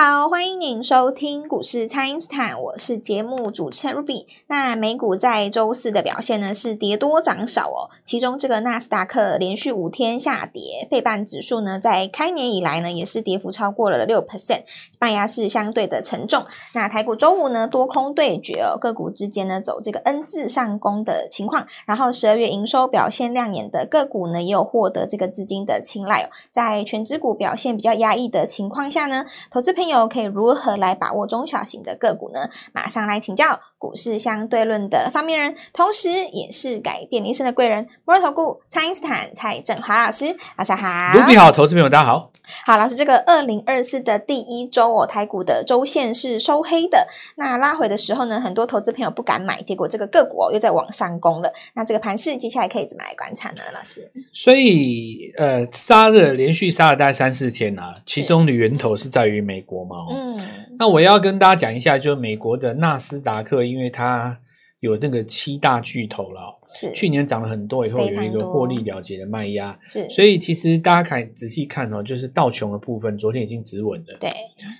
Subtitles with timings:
[0.00, 4.26] 好，欢迎您收听股市蔡因斯坦，我是节目主持人 Ruby。
[4.46, 14.62] 那美股在周四的表现呢是跌多涨少哦，其中这个纳斯达克连续五天下跌，费半指数呢在开年以来呢也是跌幅超过了六 percent，
[15.00, 16.46] 卖压是相对的沉重。
[16.74, 32.48] 那台股周五呢多空对决哦，个股之间呢走这个 N 字上攻的情况，然后十二月营收表现亮眼的个股呢也有获得这个资金的青睐哦，在全指股表现比较压抑的情况下呢，投资朋友可以如何来把握中小型的个股呢？
[32.72, 40.36] 马上来请教股市相对论的发明人，同时也是改变一生的贵人——摩尔投顾蔡因斯坦蔡振华老师。
[40.56, 42.30] 大家好，卢比好，投资朋友大家好。
[42.64, 47.06] 好，老师，这个二零二四的第一周哦，台股的周线是收黑的。
[47.36, 51.52] 那拉回的时候呢，很多投资朋友不敢买，结果这个个股哦又在往上攻了。
[51.74, 53.60] 那这个盘势接下来可以怎么来观察呢？
[53.74, 54.10] 老师？
[54.32, 59.77] 所以呃，杀了连续杀了大概三四天啊，其中的源头是在于美国。
[60.10, 60.40] 嗯，
[60.78, 64.38] 那我要跟大家讲一下，就是美国的纳斯达克，因为它
[64.80, 74.30] 有那个七大巨头了，是去年涨了很多，以后有一个获利了结的卖压，是，所以其实大家看仔细看哦，就是道琼的部分，昨天已经止稳了，对，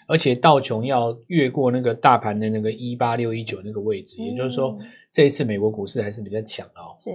[0.07, 4.79] 而且道琼要越过那个大盘的那个一八六一九那个位置，嗯，也就是说，
[5.13, 7.11] 这一次美国股市还是比较强哦，是。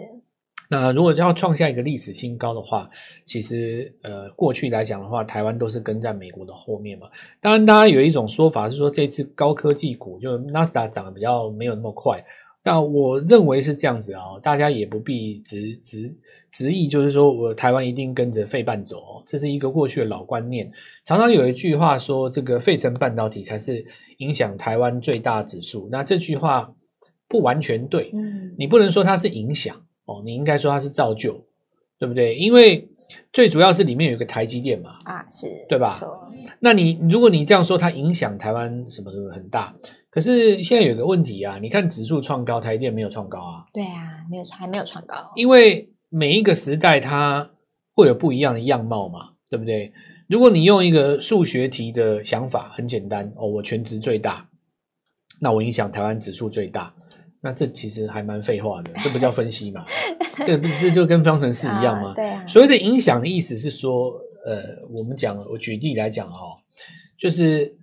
[0.74, 2.90] 那如果要创下一个历史新高的话，
[3.26, 7.08] 其实呃，过去来讲的话，台湾都是跟在美国的后面嘛。
[7.40, 12.20] 当然，大家有一种说法是说，这次高科技股就纳斯达涨得比较没有那么快。
[12.64, 16.12] 那我认为是这样子啊，大家也不必执执
[16.52, 20.72] 执意，就是说我台湾一定跟着费半走哦，这是一个过去的老观念。
[21.06, 23.86] 常常有一句话说，这个费城半导体才是
[24.18, 25.88] 影响台湾最大指数。
[25.92, 26.74] 那这句话
[27.28, 29.76] 不完全对，嗯，你不能说它是影响。
[30.06, 31.44] 哦，你应该说它是造就，
[31.98, 32.36] 对不对？
[32.36, 32.88] 因为
[33.32, 36.00] 最主要是里面有一个台积电嘛，啊，是对吧？
[36.60, 39.74] 那你如果你这样说，它影响台湾什么什么很大，
[40.10, 43.66] 可是现在有个问题啊，你看指数创高，台积电没有创高啊？
[43.74, 45.16] 对啊，没有，还没有创高。
[45.36, 47.52] 因为每一个时代它
[47.94, 49.94] 会有不一样的样貌嘛，对不对？
[50.28, 54.50] 如果你用一个数学题的想法，很简单哦，我全值最大，
[55.40, 56.94] 那我影响台湾指数最大。
[57.46, 59.84] 那这其实还蛮废话的，这不叫分析嘛？
[60.48, 62.14] 这不是就跟方程式一样吗？
[62.16, 62.48] 对啊。
[62.48, 64.14] 所谓的影响的意思是说，
[64.46, 66.38] 呃，我们讲，我举例来讲哈，
[67.20, 67.78] 就是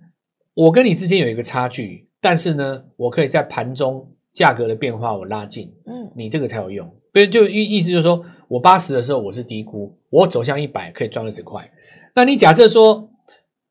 [0.55, 6.91] 我跟你之间有一个差距，但是呢，我可以在盘中价格的变化我拉近，嗯，你这个才有用。
[7.13, 11.69] 所以就意意思就是说我八十的时候我是低估，我走向一百可以赚二十块。
[12.15, 13.07] 那你假设说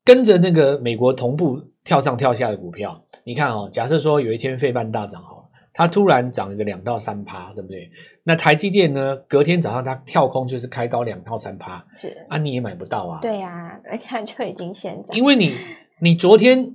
[0.05, 5.39] 跟着那个美国同步跳上跳下的股票，你看哦，假设说有一天费半大涨哈。
[5.73, 7.89] 它突然涨一个两到三趴，对不对？
[8.25, 9.17] 那台积电呢？
[9.29, 13.21] 隔天早上它跳空就是开高两到三趴，是啊，你也买不到啊。
[13.23, 15.17] 对呀、啊，而且就已经先涨。
[15.17, 15.55] 因为你
[16.01, 16.75] 你昨天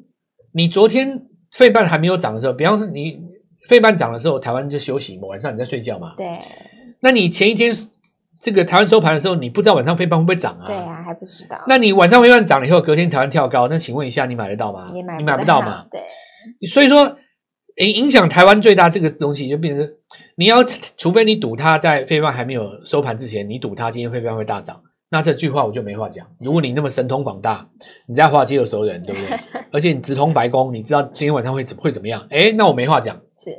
[0.53, 3.19] 你昨天费半还没有涨的时候，比方说你
[3.67, 6.13] 费半涨的时候，台湾就休息嘛，晚上你在睡觉嘛。
[6.16, 6.39] 对。
[7.01, 7.73] 那你前一天
[8.39, 10.66] 这个台湾收盘的时候，你不知道晚上费半会不会涨啊？
[10.66, 11.61] 对啊，还不知道。
[11.67, 14.89] 那你晚上费半涨了以后，隔天台湾跳高，那请问一下，你买得到吗？
[14.94, 15.85] 你买你买不到嘛？
[15.91, 16.00] 对。
[16.67, 17.17] 所以说。
[17.78, 19.90] 影影响台湾最大这个东西，就变成
[20.36, 20.63] 你要，
[20.97, 26.25] 除非你赌它在费半还没有收盘之前，你赌它今天费半会大涨，那这句话我就没话讲。
[26.40, 27.68] 如果你那么神通广大，
[28.08, 29.40] 你在华尔街有熟人，对不对？
[29.72, 32.25] 而且你直通白宫，你知道今天晚上会怎会怎么样？
[32.30, 33.19] 诶，那我没话讲。
[33.38, 33.50] 是，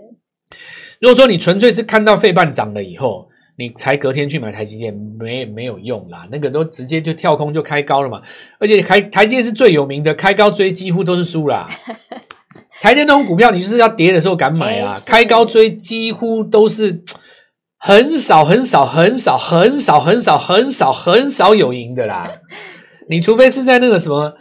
[1.00, 3.28] 如果说你纯粹是看到费半涨了以后，
[3.58, 8.22] 你才隔天去买台积电，没没有用啦，那个都直接就跳空就开高了嘛。
[8.58, 11.68] 而且开台积电是最有名的，开高追几乎都是输啦。
[12.82, 15.00] 台积电那种股票，你就是要跌的时候敢买啊！
[15.06, 17.02] 开高追几乎都是
[17.78, 22.30] 很少、很少、很少、很少、很少、很少、很少有赢的啦。
[23.08, 24.32] 你除非是在那个什么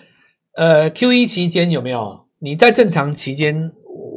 [0.57, 2.25] 呃 QE 期间有没有？
[2.40, 3.56] 你在正常期间，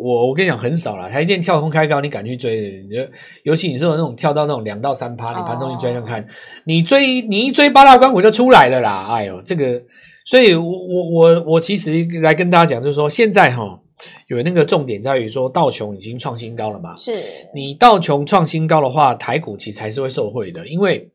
[0.02, 1.08] 我我跟你讲很少啦。
[1.08, 2.82] 台积电跳空开高，你敢去追？
[2.88, 3.02] 你就
[3.44, 6.26] 尤其你说的那种跳到那种两到三趴，你盘中去追追看，
[6.66, 9.06] 你追你一追八大关股就出来了啦。
[9.10, 9.80] 哎呦，这个，
[10.26, 13.78] 所以我我我我其实来跟大家讲，就是说现在齁。
[14.26, 16.96] 有那个重点在于说道琼已经创新高了嘛？
[16.96, 17.12] 是
[17.54, 21.10] 你道琼创新高的话，台股其实还是会受惠的，因为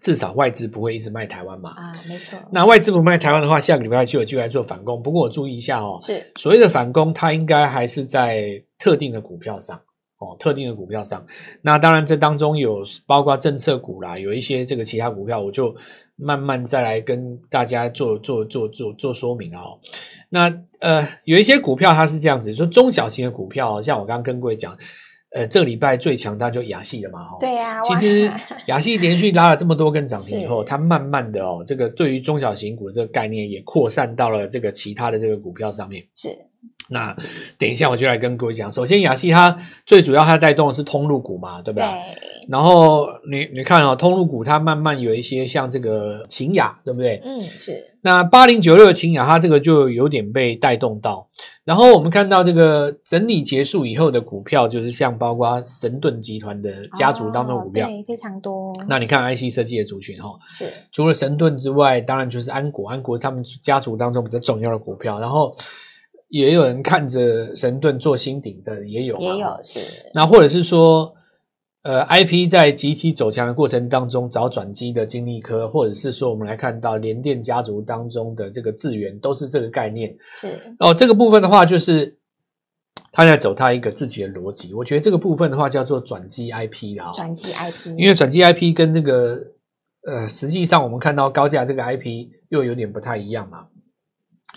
[0.00, 1.70] 至少外资不会一直卖台湾嘛。
[1.70, 2.38] 啊，没错。
[2.52, 5.02] 那外资不卖台湾的话，下个礼拜就有机会来做反攻。
[5.02, 9.80] 不过我注意一下哦，是所谓的反攻，它应该还是在特定的股票上
[10.18, 11.24] 哦，特定的股票上。
[11.62, 15.74] 那当然这当中有包括政策股啦，有一些这个其他股票，我就。
[16.20, 19.78] 慢慢再来跟大家做做做做做说明哦。
[20.28, 24.76] 那呃，有一些股票它是这样子，说中小型的股票，像我刚刚跟各位讲，
[25.30, 27.36] 呃，这个礼拜最强大就亚细了嘛，哈。
[27.38, 27.82] 对呀、啊。
[27.82, 28.28] 其实
[28.66, 36.04] 亚细连续拉了这么多根涨停以后，它慢慢的哦，这个对于中小型股这个概念也扩散到了这个其他的这个股票上面。
[36.14, 36.30] 是。
[36.90, 37.14] 那
[37.58, 41.86] 等一下我就来跟各位讲，首先雅西它最主要它带动的是通路股嘛，对不对？
[41.86, 42.28] 对。
[42.48, 47.20] 然后你你看哦，通路股它慢慢有一些像这个秦雅，对不对？
[47.22, 47.84] 嗯，是。
[48.00, 51.28] 那八零九六的勤亚，它这个就有点被带动到。
[51.64, 58.72] 然后我们看到这个整理结束以后的股票，就是像包括神盾集团的家族当中的股票，哦、对，非常多。
[58.88, 65.20] 那你看 IC 设计的族群哈，是除了神盾之外，当然就是安国，安国是他们家族当中比较重要的股票。
[65.20, 65.54] 然后
[66.28, 69.80] 也有人看着神盾做新顶的，也有，也有是。
[70.14, 71.14] 那或者是说。
[71.82, 80.14] 呃，IP 在集体走强的过程当中找转机的金立科，或者是说我们来看到联电家族当中的这个智源，都是这个概念。
[80.34, 80.48] 是
[80.80, 82.18] 哦，这个部分的话，就是
[83.12, 84.74] 他在走他一个自己的逻辑。
[84.74, 87.10] 我觉得这个部分的话叫做转机 IP 啦。
[87.14, 89.38] 转机 IP，因为转机 IP 跟这个
[90.06, 93.66] 呃，实际上我们看到高价这个 IP 又有点不太一样嘛。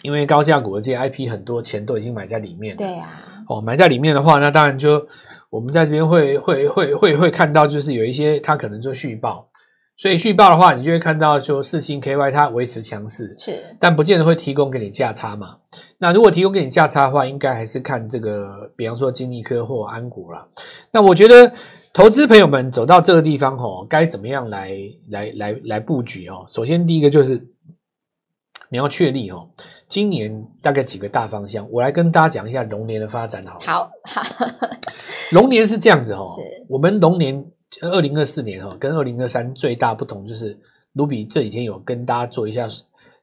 [0.02, 2.78] 因为高价股的这些 IP 很多钱都已经买在里面了。
[2.78, 3.10] 对啊。
[3.48, 5.08] 哦，买在里面的话，那当然就。
[5.52, 9.46] 我们在这边会会会会会看到，就是有一些它可能就续报，
[9.98, 15.58] 所以续报的话，你就会看到就四星 KY 它维持强势，是，但不见得会提供给你价差嘛。
[15.98, 20.48] 那如果提供给你价差的话，应该还是看这个，比方说金立科或安国啦。
[20.90, 21.52] 那我觉得
[21.92, 24.72] 投资朋友们走到这个地方吼，该怎么样来
[25.10, 26.46] 来来来布局哦？
[26.48, 27.46] 首先第一个就是。
[28.72, 29.46] 你要确立哦，
[29.90, 33.66] 今年大概几个大方向，我来跟大家讲一下龙年的发展好了。
[33.66, 34.48] 好，好，
[35.34, 37.46] 龙年是这样子哦，是我们龙年
[37.82, 40.58] 二零二四年哈，跟二零二三最大不同就是，
[40.94, 42.66] 卢比这几天有跟大家做一下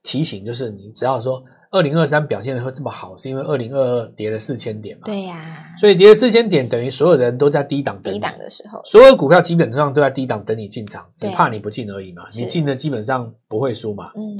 [0.03, 5.05] 提醒，就是你只要说二零二三表现的会这么好，是因为二零二二跌了四千点嘛？
[5.07, 12.25] 对呀、啊，所以跌了四千点，等于所有人都在低档等你，低档的时候，所有股票基本上都在低档等你进场，只怕你不进而已嘛。
[12.37, 14.13] 你进了基本上不会输嘛。
[14.15, 14.39] 嗯。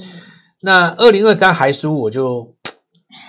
[0.61, 2.55] 那二零二三还输，我就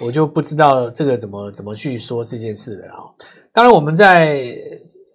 [0.02, 3.04] 我就不知道这个怎么怎么去说这件事了啊。
[3.52, 4.56] 当然，我们在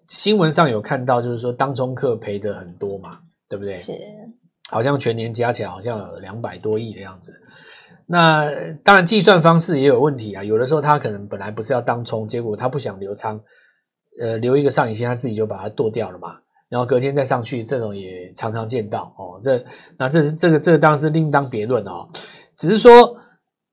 [0.06, 3.18] 新闻上有看到，就是说当冲客赔的很多嘛，
[3.48, 3.78] 对不对？
[3.78, 3.92] 是，
[4.70, 7.34] 好像全年加起来好像有两百多亿的样子。
[8.06, 8.50] 那
[8.84, 13.40] 当然计算方式也有问题啊，有的时候他可能本来不是要当冲，结果他不想留仓，
[14.20, 16.38] 呃，留一个上影线，他自己就把它剁掉了嘛。
[16.74, 19.38] 然后隔天再上去，这种也常常见到哦。
[19.40, 19.64] 这
[19.96, 22.04] 那这是这个这个当然是另当别论哦。
[22.56, 23.16] 只是说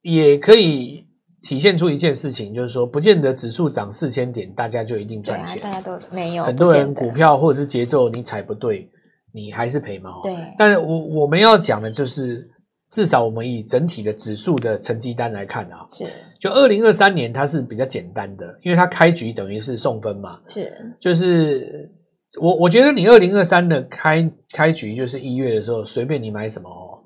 [0.03, 1.03] 也可以
[1.41, 5.59] 体现出一件事情，就是说不见得指数涨四千点，大家就一定赚钱。
[5.63, 6.43] 大家都没有。
[6.43, 8.87] 很多人股票或者是节奏你踩不对，
[9.33, 10.11] 你还是赔嘛。
[10.21, 10.35] 对。
[10.55, 12.47] 但是我我们要讲的就是，
[12.91, 16.05] 至少我们以整体的指数的成绩单来看啊，是。
[16.39, 20.39] 就二零二三年它是比较简单的，因为它开局等于是送分嘛。
[20.47, 20.71] 是。
[20.99, 21.89] 就是。
[22.39, 27.01] 我我觉得你二零二三的开开局就是一月的时候，随便你买什么哦，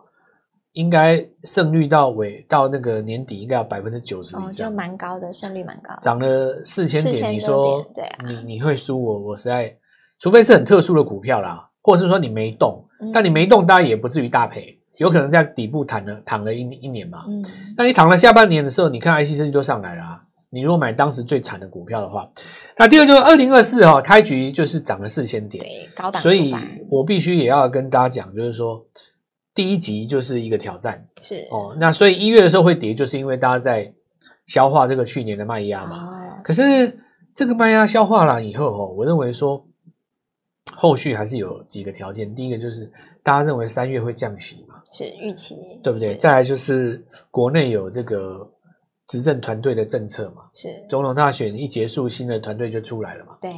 [0.74, 9.20] 应该胜率到尾到那个年底应该要百分之九十以上，哦，就蛮高的胜率蛮高，涨了四千点，你说对啊，你你会输我？
[9.20, 9.76] 我实在，
[10.20, 17.26] 除非是很特殊的股票啦，或者是说你没动，嗯、但你没动，当然也不至于大赔，有可能在底部躺了躺了一一年嘛。
[17.28, 17.44] 嗯，
[17.76, 20.22] 那你躺了下半年的时候，你看 IC 设计都上来了啊。
[20.56, 22.32] 你如果买当时最惨的股票的话，
[22.78, 26.56] 那第二就是二零二四哈开局就是涨了四千点，对，高档，所以
[26.90, 28.82] 我必须也要跟大家讲，就是说
[29.54, 31.76] 第一集就是一个挑战，是哦。
[31.78, 33.94] 那所以一月的时候会跌，就是因为大家在
[34.46, 36.06] 消化这个去年的卖压嘛。
[36.06, 36.98] 哦，可是
[37.36, 39.62] 这个卖压消化了以后哦，我认为说
[40.74, 42.34] 后续还是有几个条件。
[42.34, 42.90] 第一个就是
[43.22, 46.16] 大家认为三月会降息嘛，是预期，对不对？
[46.16, 48.50] 再来就是国内有这个。
[49.08, 53.38] 执政团队的政策嘛，是总统大选一结束，新的团队就出来了嘛。
[53.40, 53.54] 对，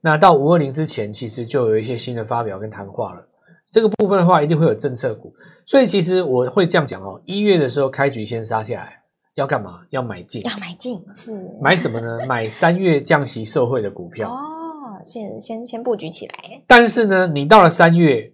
[0.00, 3.24] 那到五二零之前，其实就有一些新的发表跟谈话了。
[3.70, 5.32] 这个部分的话，一定会有政策股，
[5.66, 7.20] 所以其实我会这样讲哦。
[7.26, 9.02] 一月的时候开局先杀下来，
[9.34, 9.82] 要干嘛？
[9.90, 12.26] 要买进，要买进是买什么呢？
[12.26, 16.34] 买三月降息受惠的股票哦，先先先布局起来。
[16.66, 18.32] 但是呢，你到了三月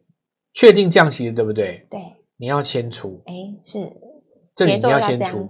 [0.52, 1.84] 确定降息了，对不对？
[1.90, 2.00] 对，
[2.36, 3.92] 你要先出，哎，是。
[4.54, 5.48] 这里你要先出，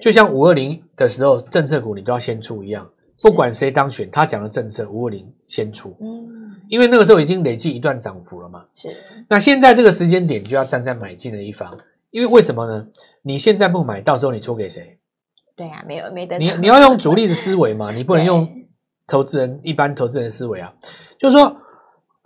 [0.00, 2.90] 就像五二零的时候，政策股你都要先出一样。
[3.22, 5.94] 不管谁当选，他讲的政策，五二零先出。
[6.00, 8.64] 嗯，因为那个时候已经累计一段涨幅了嘛。
[8.74, 8.88] 是。
[9.28, 11.78] 那现在这个时间点就要站在买进的一方，
[12.10, 12.88] 因为为什么呢？
[13.22, 14.98] 你现在不买，到时候你出给谁？
[15.54, 16.38] 对啊，没有没得。
[16.38, 18.48] 你你要用主力的思维嘛， 你不能用
[19.06, 20.72] 投资人一般投资人的思维啊。
[21.18, 21.54] 就是说，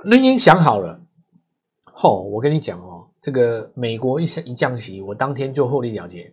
[0.08, 1.00] 你已经想好了。
[1.86, 2.93] 吼，我跟你讲哦。
[3.24, 6.30] 这个美国一一降息，我当天就获利了结。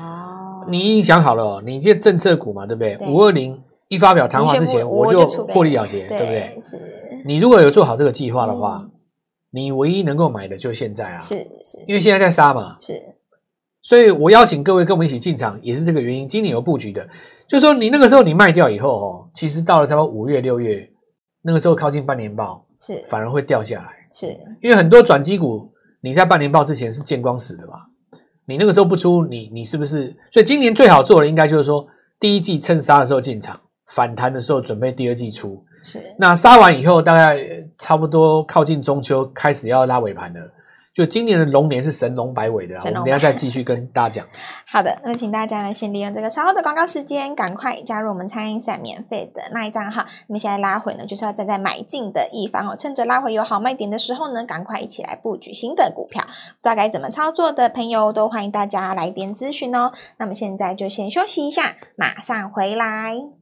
[0.00, 2.96] 哦，你已经想好了哦，你这政策股嘛，对不对？
[3.12, 6.58] 五二零一发表谈话之前，我就获利了结，对不对？
[6.62, 6.78] 是。
[7.24, 8.90] 你如果有做好这个计划的话，嗯、
[9.50, 12.94] 你唯一能够买的就现在啊，是是，因为现在在杀嘛，是。
[13.82, 16.28] 所以我邀请各位跟我们一起进场，也是这个原因。
[16.28, 17.04] 今年有布局的，
[17.48, 20.88] 就是说你那个时候你卖掉以后哦，其实到了差不多五月六月，
[21.42, 24.26] 那个时候靠近半年报，是反而会掉下来，是
[24.62, 27.86] 因为很多转机股你在半年报之前是见光死的吧，
[28.46, 30.16] 你那个时候不出，你你是不是？
[30.30, 31.86] 所以今年最好做的应该就是说，
[32.20, 37.38] 第一季趁杀的时候进场，反弹的时候准备第二季出，是那杀完以后，大概
[37.76, 40.40] 差不多靠近中秋开始要拉尾盘了。
[40.98, 44.26] 就今年的龙年是神龙摆尾的，我们等一下再继续跟大家讲。
[44.66, 50.04] 好的，那么请大家呢先利用这个稍后的广告时间，赶快加入我们蔡因斯坦免费的那一账号。
[50.26, 56.20] 那么现在拉回呢，就是要站在买进的一方哦，趁着拉回有好卖点的时候呢，赶快一起来布局新的股票。
[56.24, 59.92] 不知道该怎么操作的朋友，都欢迎大家来电咨询哦。
[60.16, 63.37] 那么现在就先休息一下，马上回来。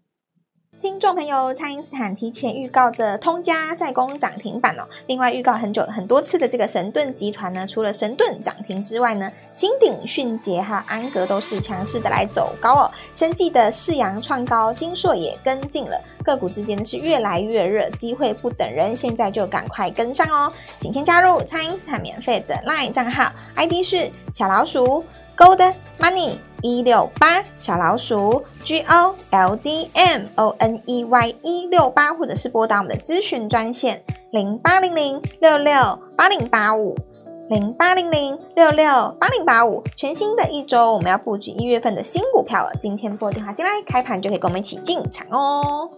[0.87, 4.87] 听众朋友，蔡因斯坦提前预告的通家再攻涨停板哦。
[5.09, 12.90] 另外预告很久很多次的这个神盾集团呢，除了神盾涨停之外呢，新鼎、迅捷还有安格都是强势的来走高哦。
[13.16, 20.52] 生技的世阳创高，金硕也跟进了，个股之间呢是越来越热，机会不等人，现在就赶快跟上哦。
[20.78, 25.05] 请先加入蔡因斯坦免费的 LINE 账号，ID 是小老鼠
[25.37, 26.37] Gold Money。
[26.63, 36.97] 一六八小老鼠 G O L D M O N E Y 一六八，或者是拨打我们的咨询专线零八零零六六八零八五
[37.49, 39.83] 零八零零六六八零八五。
[39.97, 42.73] 全新的一周，我们要布局一月份的新股票了。
[42.81, 45.91] 今天拨电话进来，开盘就可以跟我们一起进场哦。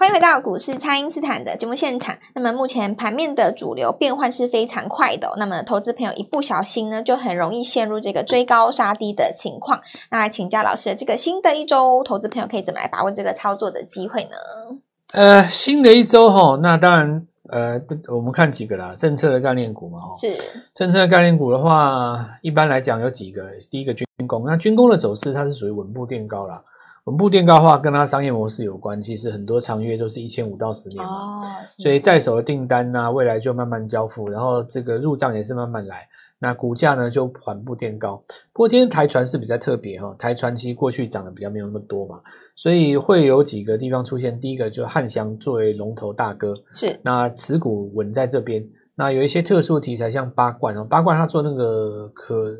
[0.00, 2.16] 欢迎回到股市，蔡因斯坦的节目现场。
[2.32, 9.80] 那么目前盘面的主流变换是非常快的哦，那么投资朋友一不小心呢，就很容易陷入这个追高杀低的情况。
[10.12, 14.78] 那来请教老师，这个新的一周，投资朋友可以怎么来把握这个操作的机会呢？
[15.10, 20.38] 呃，新的一周哈，那当然，呃，我们看几个啦，政策的概念股嘛，哈，是
[20.74, 26.62] 政策的概念股的话，一般来讲有几个，第一个军工，那军工的走势它是属于稳步垫高啦。
[27.08, 29.00] 稳步垫高的话，跟它商业模式有关。
[29.00, 36.06] 其实很多长约都是一千五到十年嘛，哦、所以在手的订单呢、啊，未来就慢慢交付，然后这个入账也是慢慢来。
[36.38, 38.22] 那股价呢就缓步垫高。
[38.52, 42.20] 不过今天台船是比较特别哈，台船其实过去涨的比较没有那么多嘛，
[42.54, 44.38] 所以会有几个地方出现。
[44.38, 48.62] 第一个就是汉翔作为龙头大哥，是那持股稳在这边。
[48.94, 52.54] 那有一些特殊题材，像八冠哦，八冠它做那个可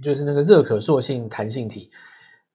[0.00, 1.90] 就是那个热可塑性弹性体。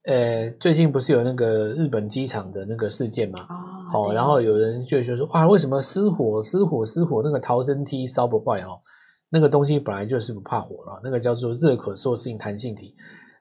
[0.06, 3.48] 呃，最近不是有那个日本机场的那个事件嘛？
[3.94, 7.22] 哦，然后有人就就说，哇，为什么失火、失火、失火？
[7.24, 8.80] 那个逃生梯烧不坏哦？
[9.30, 12.94] 那个东西本来就是不怕火了，那个叫做热可塑性弹性体，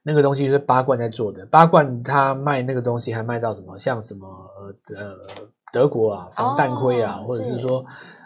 [0.05, 1.45] 那个东西是八冠在做的。
[1.47, 3.77] 八冠它卖那个东西还卖到什么？
[3.77, 4.29] 像什么
[4.95, 5.15] 呃
[5.73, 7.85] 德国啊防弹盔啊，哦、或者是说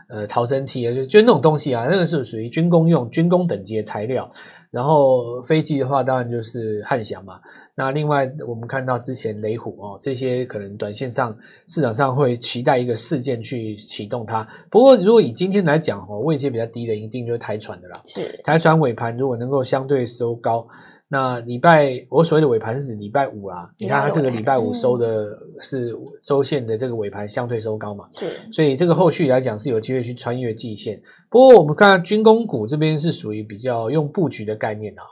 [0.09, 4.29] 呃逃生梯啊，就就那种东西啊，那个是属于军工用、军工等级的材料。
[4.71, 7.41] 然后飞机的话，当然就是汉翔嘛。
[7.75, 14.47] 那另外，我们看到之前雷虎哦，这些可能短线上市场上会期待一个事件去启动它。
[14.71, 18.01] 不过，如果以今天来讲哦，位阶比较低的，一定就是台船的啦。
[18.05, 20.67] 是台船尾盘如果能够相对收高。
[21.09, 31.01] 那礼拜我所谓的尾盘是指礼拜五啦，你看它这个礼拜五收的是周线的这个尾盘相对收高嘛，是，所以这个后续来讲是有机会去穿越季线。
[31.31, 35.03] 不过我们看军工股这边是属于比较用布局的概念啊。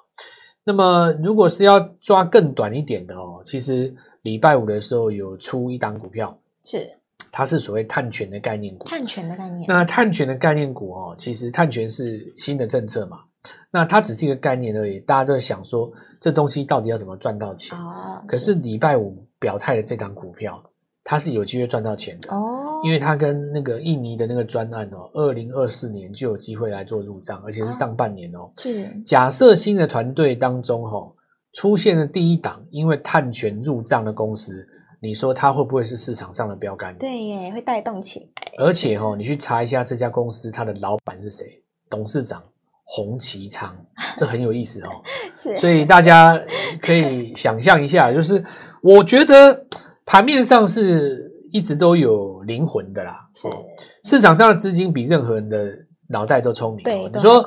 [0.64, 6.90] 那么如果是要抓更短一点的哦，其实礼拜五的时候有出一档股票，是，
[7.30, 9.64] 它是所谓碳权的概念股，碳权的概念。
[9.68, 13.20] 那碳权的概念股哦，其实碳权是新的政策嘛。
[13.70, 17.76] 那它只是一个概念而已，大家都在想说这东西到底要怎么赚到钱？
[17.78, 20.62] 哦，可是礼拜五表态的这档股票，
[21.02, 28.50] 它是有机会赚到钱的哦，因为它跟那个印尼的那个专案哦，二零二四年就有机会来做入账，而且是上半年哦。
[28.56, 31.12] 是假设新的团队当中哈
[31.52, 34.66] 出现了第一档因为碳权入账的公司，
[35.00, 36.96] 你说它会不会是市场上的标杆？
[36.96, 38.26] 对耶，会带动起来。
[38.56, 42.42] 而且哈，你去查一下这家公司它的老板是谁，董事长。
[42.84, 43.76] 洪其昌，
[44.16, 44.90] 这很有意思哦。
[45.34, 46.40] 是， 所以大家
[46.80, 48.44] 可以想象一下，就是
[48.82, 49.66] 我觉得
[50.04, 53.16] 盘面上是一直都有灵魂的啦。
[53.34, 53.48] 是，
[54.04, 55.72] 市场上的资金比任何人的
[56.08, 56.84] 脑袋都聪明。
[56.84, 57.44] 对，你说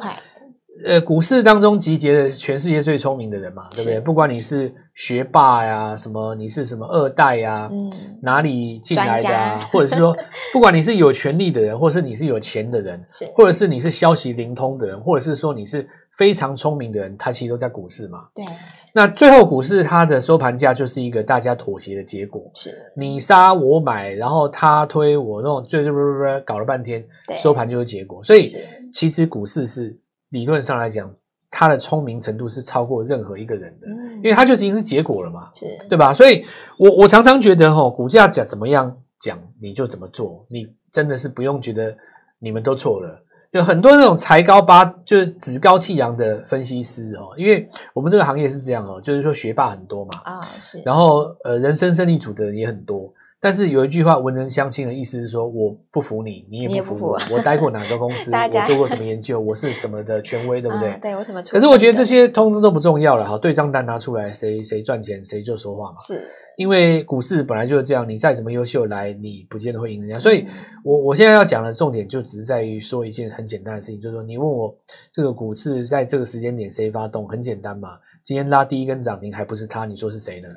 [0.86, 4.00] 呃，股市当中集结了全世界最聪明的人嘛，对不对？
[4.00, 7.92] 不管你是学霸呀，什么你是什么二代呀，嗯，
[8.22, 10.16] 哪里进来的啊，或者是说，
[10.54, 13.04] 不管你是有权力的人，或者是你是有钱的人，
[13.34, 18.26] 或者是你是消息灵通的人，或者是说你是非常聪明的人，他其实都在股市嘛。
[18.36, 18.46] 对。
[18.94, 27.04] 那最后股市它的收盘价就是一个大家妥协的结果，是你杀我买，然后他推我弄，最最不不不搞了半天，
[27.42, 28.24] 收盘就是结果。
[28.24, 28.50] 所以
[28.94, 29.98] 其实股市是。
[30.30, 31.14] 理论上来讲，
[31.50, 36.14] 他的聪明程度是超过任何一个人的，因为他就已经是结果了嘛，是对吧？
[36.14, 36.46] 所以
[36.78, 41.96] 我我常常觉得哦，股价讲怎么样讲，你就怎么做，你真的是不用觉得
[42.40, 43.24] 你们都错了。
[43.52, 53.12] 有很多那种才高八就是趾高气扬的分析师哦，因为我们这个行业是这样哦，就是说学霸很多嘛，啊是，然后呃人生胜利组的人也很多。
[53.40, 57.20] 但是有一句话“文人相轻”的意思是说，我不服你，你也不服我。
[57.20, 58.32] 服 我待过哪个公司？
[58.34, 59.40] 我做过什么研究？
[59.40, 60.90] 我是什么的权威，对不对？
[60.90, 61.42] 啊、对，我什么？
[61.44, 63.24] 可是我觉得这些通通都不重要了。
[63.24, 65.98] 哈，对账单拿出来，谁谁赚钱，谁就说话嘛。
[66.00, 66.28] 是，
[66.58, 70.20] 因为股市本来就是这样，你再怎么优秀来，你不见得会赢人家。
[70.20, 70.44] 所以
[70.84, 74.76] 我我现在要讲的重点，就只是在于说一件很简单的事情，就是说，你问我
[75.14, 78.00] 这个股市在这个时间点谁发动，很简单嘛。
[78.24, 80.50] 今天拉第一根涨停还不是他，你说是谁呢？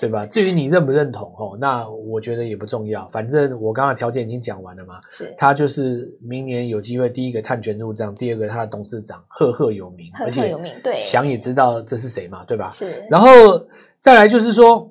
[0.00, 0.24] 对吧？
[0.26, 3.06] 至于你认不认同哦，那我觉得也不重要。
[3.10, 4.94] 反正我刚刚条件已经讲完了嘛。
[5.08, 12.70] 是，他就是明年有机会第一个探权入账，第二个他的董事长赫赫有名，赫赫有名，对，想也知道这是谁嘛，对吧？
[12.70, 13.04] 是。
[13.08, 13.28] 然后
[14.00, 14.90] 再来就是说，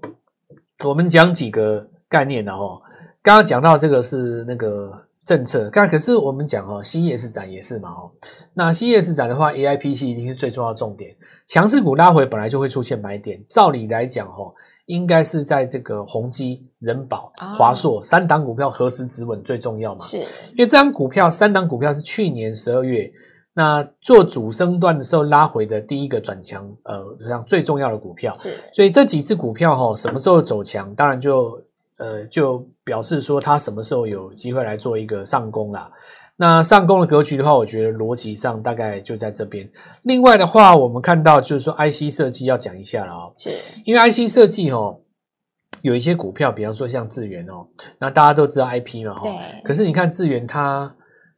[0.84, 2.82] 我们讲几个概念的哦。
[3.22, 4.92] 刚刚讲到这个是那个。
[5.24, 8.12] 政策，但可是我们讲哦，CES 展也是嘛哦。
[8.56, 11.16] 那 CES 展的话，AIPC 一定是最重要的重点。
[11.46, 14.52] 强势股拉回本来就会出现买点，照理来讲哦，
[14.88, 20.04] 应该是在这个宏基、人保、华硕三档股票何时止稳最重要嘛？
[20.04, 23.10] 是，因为这张股票三档股票是去年十二月
[23.54, 28.36] 那做主升段的时候拉回的第一个转强，呃，这样最重要的股票。
[28.38, 31.62] 是，所以这几只股票哈，什么时候走强，当然就。
[31.98, 35.92] 呃，就表示说它什么时候有机会来做一个上攻啦。
[36.36, 39.70] 那上攻的格局的话，我觉得逻辑上大概就在这边。
[40.02, 43.52] 另外的话，我们看到就是说 IC 设计要讲一下了哦，是
[43.86, 45.00] 因为 IC 设计哦，
[45.84, 47.68] 有一些股票，比方说像智源哦，
[48.00, 49.62] 那大家都知道 IP 嘛，对。
[49.64, 50.92] 可是你看智源它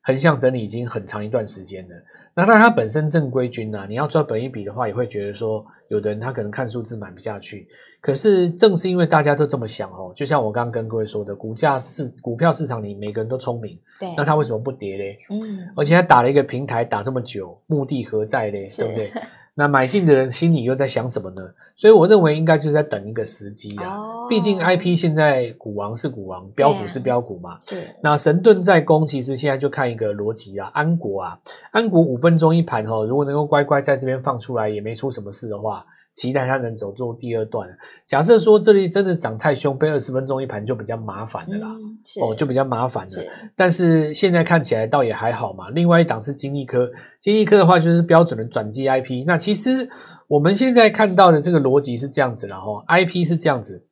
[0.04, 1.96] 横向整理已经很长一段时间了。
[2.36, 7.68] 那当然它本身正规军呐，你要抓本一比的话，也会觉得说，有的人他可能看数字买不下去。
[8.02, 15.20] 可是正是因为大家都这么想哦，就像我刚刚跟各位说的，股价市股票市场里每个人都聪明，对，那他为什么不跌嘞？
[15.30, 18.68] 嗯，而且他打了一个平台打这么久，目的何在嘞？
[18.76, 19.12] 对不对？
[19.56, 21.42] 那买进的人心里又在想什么呢？
[21.76, 23.98] 所以我认为应该就是在等一个时机啊。
[23.98, 27.58] 哦、毕竟 IP 现在股王是股王，标股是标股嘛。
[27.62, 27.76] 是。
[28.02, 30.72] 那神盾在攻，其实现在就看一个逻辑啊。
[30.74, 31.40] 安国啊，
[31.72, 35.86] 安国五分钟一盘哦，如果能够乖乖在这边放出来，也没出什么事的话。
[36.14, 37.68] 期待它能走做第二段。
[38.06, 41.68] 假设说这里真的涨太凶，背二十分钟一盘就比较麻烦的啦。
[41.70, 43.24] 嗯、哦，就比较麻烦了。
[43.56, 45.70] 但是现在看起来倒也还好嘛。
[45.72, 49.24] 另外一档是金益科，金益科的话就是标准的转机 IP。
[49.26, 49.90] 那其实
[50.28, 53.84] 我们现在看到的这个逻辑是这样子了哈，IP 是这样子，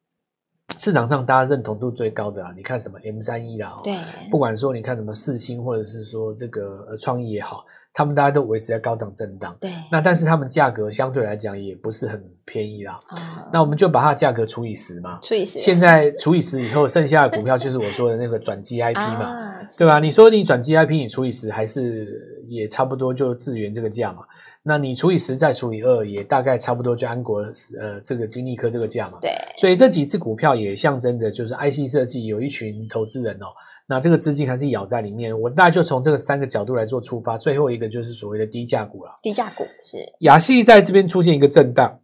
[0.78, 3.96] 市场上大家认同度最高的啊，你看什么 M 三一啦，对，
[4.30, 7.66] 不管说你看什么四星或者是说这个呃创意也好。
[7.94, 12.98] 他们大家都维持在高档震荡，对，那但是他们价格相对来讲也不是很便宜啦。
[13.10, 13.18] 哦、
[13.52, 15.60] 那我们就把它的价格除以十嘛，除以十。
[15.60, 20.00] 现在除以十以后，剩下的股票就是我说的那个转 GIP 嘛，啊、对吧？
[20.00, 22.08] 你说你转 GIP，你除以十还是
[22.50, 24.24] 也差不多就智原这个价嘛？
[24.64, 27.42] 那你除以十再除以二，也大概差不多就安国
[27.80, 29.18] 呃这个晶意科这个价嘛。
[29.20, 33.48] 对，所以这几只股票也象征着就是 IC 设计有一群投资人哦。
[33.88, 37.38] 那这个资金还是咬在里面，我大概就从这个三个角度来做出发。
[37.38, 39.12] 最后一个就是所谓的低价股了。
[39.22, 42.00] 低价股是亚系在这边出现一个震荡，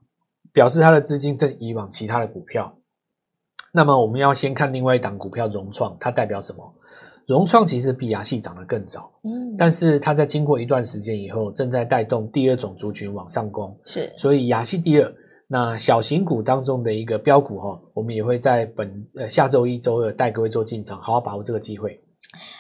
[0.52, 2.78] 表示它的资金正移往其他的股票。
[3.72, 6.74] 那么我们要先看另外一档股票融创，它代表什么？
[7.26, 15.14] 融创其实比亚系涨得更早，嗯，但是它在经过一段时间以后，正在带动第二种族群往上攻，是，所以亚系第二。
[15.48, 22.00] 那小型股当中的一个标股哈，我们也会在本呃下周一、周二带各位做进场，好好把握这个机会。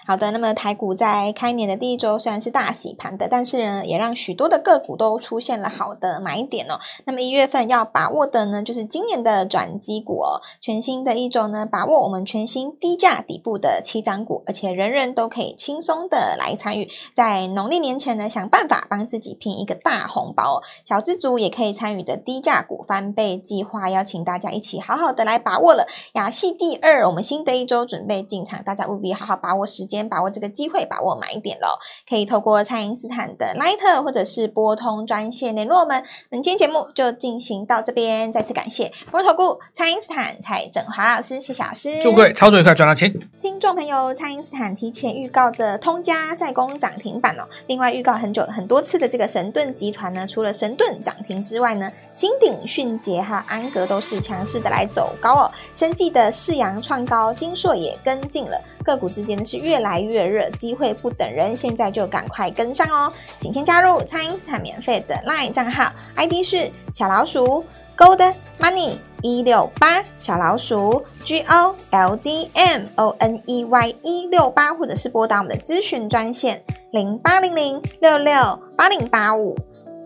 [0.07, 6.79] 好的，那么台股在开年的第一周虽然是大洗盘的，但是呢，也让许多的个股都出现了好的买点哦。
[7.05, 10.41] 那么一月份要把握的呢，就是今年的转机股哦。
[10.61, 20.63] 全新的一周呢，把握我们全新低价底部的七涨股，而且人人都可以轻松的来参与，在农历年前呢，想办法帮自己拼一个大红包哦。
[20.85, 25.85] 小资族也可以参与的低价股翻倍计划，邀请大家一起好好的来把握了。
[26.13, 29.56] 亚系第二，我们新的一周准备进场，大家务必好好把握。
[29.57, 31.67] 握时间，把握这个机会，把握买点喽。
[32.07, 36.03] 可以透过蔡因斯坦的 Line 或者是拨通专线联络我们。
[36.29, 42.03] 那今天节目就进行到这边，再次感谢摩尔投顾蔡因斯坦蔡振华老师，谢谢老师。
[42.03, 43.13] 祝各位操作愉快，赚到钱。
[43.41, 47.47] 听众朋友，蔡因斯坦提前预告的通家再攻涨停板哦。
[47.67, 55.51] 另外预告很久很多次的这个神盾集团呢，除了神盾涨停之外呢，新鼎、迅捷还有安格都是强势的来走高哦。
[55.73, 63.11] 生技的世阳创高，金硕也跟进了，个股之间呢是越来越热，机会不等人，现在就赶快跟上哦。
[63.39, 67.63] 请先加入蔡因斯坦免费的 LINE 账号，ID 是小老鼠
[67.97, 79.55] Gold Money 一六八，小老鼠 G O L D M O N E Y 一六八，或者是拨打我们的咨询专线零八零零六六八零八五。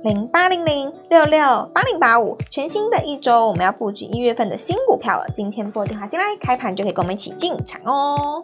[0.04, 5.28] 零八零零六六八零八五，全新的一周，我们要布局一月份的新股票了。
[5.32, 8.44] 今天拨电话进来，开盘就可以跟我们一起进场哦。